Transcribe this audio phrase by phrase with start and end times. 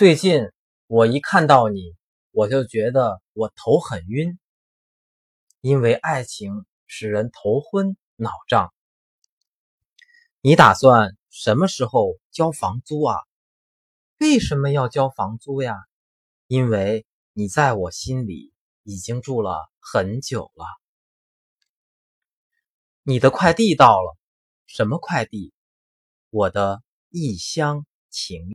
[0.00, 0.50] 最近
[0.86, 1.94] 我一看到你
[2.30, 4.38] 我就觉得我头很晕
[5.60, 8.72] 因为爱情使人头昏脑胀。
[10.40, 13.18] 你打算什么时候交房租啊？
[14.18, 15.76] 为什么要交房租呀？
[16.46, 17.04] 因为
[17.34, 18.54] 你在我心里
[18.84, 20.64] 已经住了很久了。
[23.02, 24.16] 你的快递到了
[24.64, 25.52] 什么快递？
[26.30, 28.40] 我的一厢情。